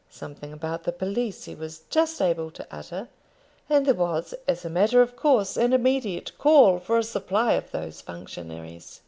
Something 0.09 0.51
about 0.51 0.81
the 0.85 0.91
police 0.91 1.43
he 1.43 1.53
was 1.53 1.83
just 1.91 2.23
able 2.23 2.49
to 2.49 2.65
utter, 2.71 3.07
and 3.69 3.85
there 3.85 3.93
was, 3.93 4.33
as 4.47 4.65
a 4.65 4.69
matter 4.71 5.03
of 5.03 5.15
course, 5.15 5.55
an 5.57 5.73
immediate 5.73 6.35
call 6.39 6.79
for 6.79 6.97
a 6.97 7.03
supply 7.03 7.53
of 7.53 7.69
those 7.69 8.01
functionaries. 8.01 8.99